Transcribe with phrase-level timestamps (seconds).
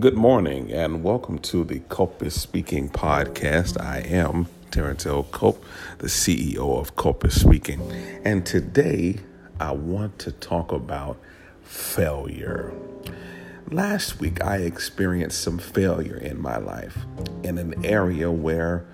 [0.00, 3.80] Good morning and welcome to the Culp is Speaking podcast.
[3.80, 5.22] I am Terrance L.
[5.22, 5.64] Culp,
[5.98, 7.80] the CEO of Culp is Speaking.
[8.24, 9.20] And today
[9.58, 11.18] I want to talk about
[11.62, 12.74] failure.
[13.70, 16.98] Last week I experienced some failure in my life
[17.42, 18.84] in an area where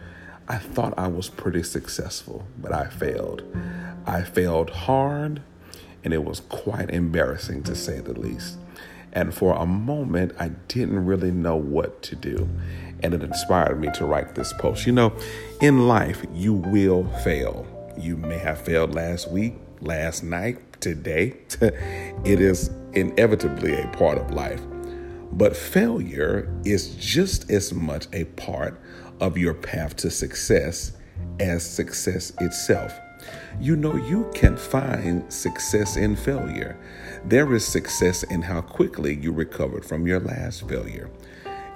[0.46, 3.42] I thought I was pretty successful, but I failed.
[4.06, 5.42] I failed hard
[6.04, 8.58] and it was quite embarrassing to say the least.
[9.12, 12.48] And for a moment, I didn't really know what to do.
[13.02, 14.86] And it inspired me to write this post.
[14.86, 15.12] You know,
[15.60, 17.66] in life, you will fail.
[17.98, 21.36] You may have failed last week, last night, today.
[21.60, 24.62] it is inevitably a part of life.
[25.32, 28.80] But failure is just as much a part
[29.20, 30.92] of your path to success
[31.40, 32.98] as success itself.
[33.60, 36.76] You know, you can find success in failure.
[37.24, 41.10] There is success in how quickly you recovered from your last failure.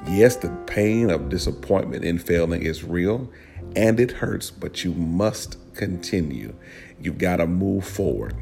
[0.08, 3.30] Yes, the pain of disappointment in failing is real
[3.74, 6.54] and it hurts, but you must continue.
[7.00, 8.34] You've got to move forward.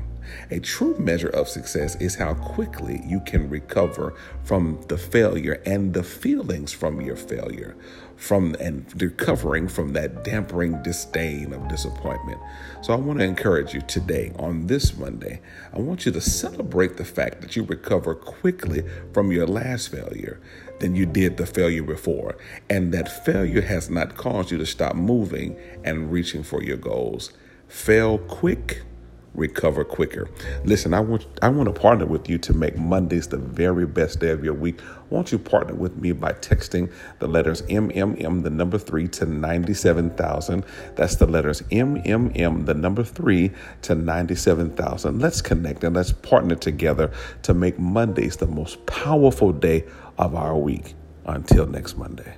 [0.50, 5.94] A true measure of success is how quickly you can recover from the failure and
[5.94, 7.76] the feelings from your failure,
[8.16, 12.40] from and recovering from that dampering disdain of disappointment.
[12.82, 15.40] So I want to encourage you today on this Monday.
[15.72, 20.40] I want you to celebrate the fact that you recover quickly from your last failure
[20.80, 22.36] than you did the failure before,
[22.68, 27.32] and that failure has not caused you to stop moving and reaching for your goals.
[27.68, 28.82] Fail quick
[29.34, 30.28] recover quicker.
[30.64, 34.20] Listen, I want I want to partner with you to make Mondays the very best
[34.20, 34.80] day of your week.
[35.10, 40.64] Won't you partner with me by texting the letters MMM the number 3 to 97,000.
[40.96, 43.50] That's the letters MMM the number 3
[43.82, 45.18] to 97,000.
[45.18, 49.84] Let's connect and let's partner together to make Mondays the most powerful day
[50.18, 50.94] of our week.
[51.26, 52.34] Until next Monday.